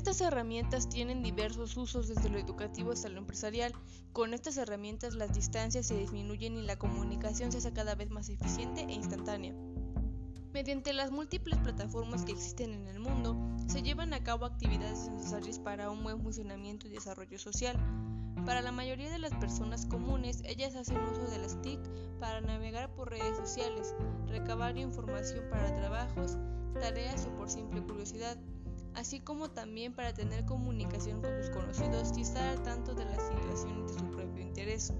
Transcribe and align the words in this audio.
Estas 0.00 0.22
herramientas 0.22 0.88
tienen 0.88 1.22
diversos 1.22 1.76
usos 1.76 2.08
desde 2.08 2.30
lo 2.30 2.38
educativo 2.38 2.90
hasta 2.90 3.10
lo 3.10 3.18
empresarial. 3.18 3.74
Con 4.14 4.32
estas 4.32 4.56
herramientas 4.56 5.12
las 5.12 5.34
distancias 5.34 5.84
se 5.84 5.98
disminuyen 5.98 6.56
y 6.56 6.62
la 6.62 6.78
comunicación 6.78 7.52
se 7.52 7.58
hace 7.58 7.74
cada 7.74 7.96
vez 7.96 8.08
más 8.08 8.30
eficiente 8.30 8.80
e 8.80 8.94
instantánea. 8.94 9.54
Mediante 10.54 10.94
las 10.94 11.10
múltiples 11.10 11.58
plataformas 11.58 12.24
que 12.24 12.32
existen 12.32 12.72
en 12.72 12.88
el 12.88 12.98
mundo, 12.98 13.36
se 13.68 13.82
llevan 13.82 14.14
a 14.14 14.24
cabo 14.24 14.46
actividades 14.46 15.10
necesarias 15.10 15.58
para 15.58 15.90
un 15.90 16.02
buen 16.02 16.22
funcionamiento 16.22 16.88
y 16.88 16.92
desarrollo 16.92 17.38
social. 17.38 17.76
Para 18.46 18.62
la 18.62 18.72
mayoría 18.72 19.10
de 19.10 19.18
las 19.18 19.34
personas 19.34 19.84
comunes, 19.84 20.40
ellas 20.46 20.76
hacen 20.76 20.96
uso 20.96 21.30
de 21.30 21.40
las 21.40 21.60
TIC 21.60 21.78
para 22.18 22.40
navegar 22.40 22.94
por 22.94 23.10
redes 23.10 23.36
sociales, 23.36 23.94
recabar 24.28 24.78
información 24.78 25.44
para 25.50 25.74
trabajos, 25.74 26.38
tareas 26.80 27.26
o 27.26 27.36
por 27.36 27.50
simple 27.50 27.82
curiosidad 27.82 28.38
así 28.94 29.20
como 29.20 29.50
también 29.50 29.94
para 29.94 30.12
tener 30.12 30.44
comunicación 30.44 31.20
con 31.20 31.30
sus 31.36 31.50
conocidos 31.50 32.16
y 32.16 32.22
estar 32.22 32.46
al 32.48 32.62
tanto 32.62 32.94
de 32.94 33.04
las 33.04 33.26
situaciones 33.26 33.92
de 33.92 33.98
su 33.98 34.10
propio 34.10 34.42
interés. 34.42 34.92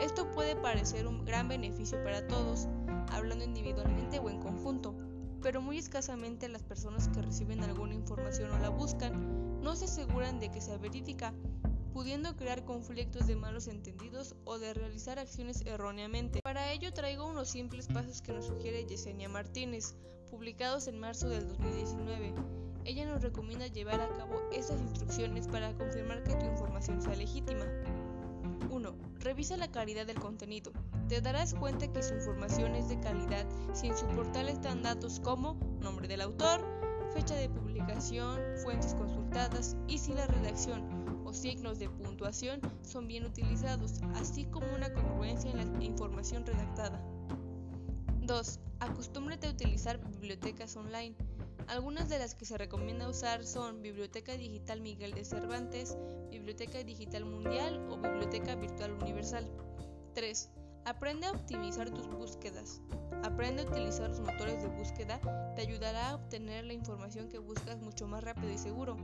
Esto 0.00 0.30
puede 0.30 0.54
parecer 0.54 1.06
un 1.06 1.24
gran 1.24 1.48
beneficio 1.48 2.02
para 2.04 2.26
todos, 2.26 2.68
hablando 3.10 3.44
individualmente 3.44 4.18
o 4.20 4.30
en 4.30 4.40
conjunto, 4.40 4.94
pero 5.42 5.60
muy 5.60 5.78
escasamente 5.78 6.48
las 6.48 6.62
personas 6.62 7.08
que 7.08 7.22
reciben 7.22 7.62
alguna 7.62 7.94
información 7.94 8.50
o 8.52 8.58
la 8.58 8.68
buscan 8.68 9.60
no 9.60 9.74
se 9.74 9.86
aseguran 9.86 10.38
de 10.38 10.50
que 10.50 10.60
sea 10.60 10.78
verídica, 10.78 11.34
pudiendo 11.92 12.36
crear 12.36 12.64
conflictos 12.64 13.26
de 13.26 13.34
malos 13.34 13.66
entendidos 13.66 14.36
o 14.44 14.58
de 14.58 14.72
realizar 14.72 15.18
acciones 15.18 15.62
erróneamente. 15.66 16.40
Para 16.42 16.72
ello 16.72 16.92
traigo 16.92 17.26
unos 17.26 17.48
simples 17.48 17.88
pasos 17.88 18.22
que 18.22 18.32
nos 18.32 18.46
sugiere 18.46 18.86
Yesenia 18.86 19.28
Martínez, 19.28 19.96
publicados 20.30 20.86
en 20.86 21.00
marzo 21.00 21.28
del 21.28 21.48
2019 21.48 22.34
ella 22.88 23.04
nos 23.04 23.20
recomienda 23.20 23.66
llevar 23.66 24.00
a 24.00 24.08
cabo 24.16 24.40
estas 24.50 24.80
instrucciones 24.80 25.46
para 25.46 25.74
confirmar 25.74 26.22
que 26.22 26.34
tu 26.34 26.46
información 26.46 27.02
sea 27.02 27.14
legítima. 27.14 27.66
1. 28.70 28.94
Revisa 29.20 29.58
la 29.58 29.70
calidad 29.70 30.06
del 30.06 30.18
contenido. 30.18 30.72
Te 31.06 31.20
darás 31.20 31.52
cuenta 31.52 31.92
que 31.92 32.02
su 32.02 32.14
información 32.14 32.74
es 32.74 32.88
de 32.88 32.98
calidad 32.98 33.46
si 33.74 33.88
en 33.88 33.96
su 33.96 34.06
portal 34.06 34.48
están 34.48 34.82
datos 34.82 35.20
como 35.20 35.54
nombre 35.82 36.08
del 36.08 36.22
autor, 36.22 36.64
fecha 37.12 37.34
de 37.34 37.50
publicación, 37.50 38.40
fuentes 38.62 38.94
consultadas 38.94 39.76
y 39.86 39.98
si 39.98 40.14
la 40.14 40.26
redacción 40.26 41.26
o 41.26 41.34
signos 41.34 41.78
de 41.78 41.90
puntuación 41.90 42.58
son 42.80 43.06
bien 43.06 43.26
utilizados, 43.26 44.00
así 44.14 44.46
como 44.46 44.66
una 44.74 44.90
congruencia 44.94 45.50
en 45.50 45.58
la 45.58 45.84
información 45.84 46.46
redactada. 46.46 47.02
2. 48.22 48.60
Acostúmbrate 48.80 49.46
a 49.46 49.50
utilizar 49.50 49.98
bibliotecas 50.10 50.74
online. 50.76 51.14
Algunas 51.68 52.08
de 52.08 52.18
las 52.18 52.34
que 52.34 52.46
se 52.46 52.56
recomienda 52.56 53.10
usar 53.10 53.44
son 53.44 53.82
Biblioteca 53.82 54.32
Digital 54.32 54.80
Miguel 54.80 55.12
de 55.12 55.22
Cervantes, 55.22 55.98
Biblioteca 56.30 56.82
Digital 56.82 57.26
Mundial 57.26 57.86
o 57.90 57.98
Biblioteca 57.98 58.54
Virtual 58.54 58.92
Universal. 58.92 59.46
3. 60.14 60.50
Aprende 60.86 61.26
a 61.26 61.32
optimizar 61.32 61.90
tus 61.90 62.08
búsquedas. 62.08 62.80
Aprende 63.22 63.62
a 63.62 63.66
utilizar 63.66 64.08
los 64.08 64.20
motores 64.20 64.62
de 64.62 64.68
búsqueda, 64.68 65.20
te 65.54 65.60
ayudará 65.60 66.08
a 66.08 66.14
obtener 66.14 66.64
la 66.64 66.72
información 66.72 67.28
que 67.28 67.38
buscas 67.38 67.78
mucho 67.82 68.06
más 68.06 68.24
rápido 68.24 68.50
y 68.50 68.56
seguro. 68.56 68.96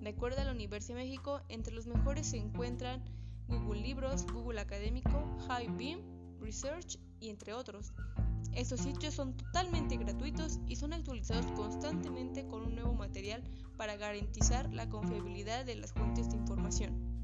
Recuerda 0.00 0.44
la 0.44 0.52
Universidad 0.52 0.96
de 0.96 1.04
México, 1.04 1.42
entre 1.50 1.74
los 1.74 1.86
mejores 1.86 2.28
se 2.28 2.38
encuentran 2.38 3.04
Google 3.46 3.82
Libros, 3.82 4.24
Google 4.32 4.60
Académico, 4.60 5.36
HighBeam, 5.50 6.00
Research 6.40 6.98
y 7.20 7.28
entre 7.28 7.52
otros. 7.52 7.92
Estos 8.56 8.80
sitios 8.80 9.14
son 9.14 9.36
totalmente 9.36 9.98
gratuitos 9.98 10.35
para 13.86 13.98
garantizar 13.98 14.72
la 14.72 14.88
confiabilidad 14.88 15.64
de 15.64 15.76
las 15.76 15.92
fuentes 15.92 16.28
de 16.28 16.36
información. 16.36 17.15